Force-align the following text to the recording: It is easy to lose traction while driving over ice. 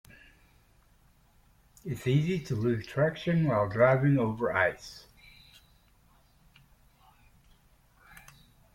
It 1.85 1.91
is 1.91 2.07
easy 2.07 2.39
to 2.45 2.55
lose 2.55 2.87
traction 2.87 3.45
while 3.47 3.69
driving 3.69 4.17
over 4.17 4.51
ice. 4.51 5.05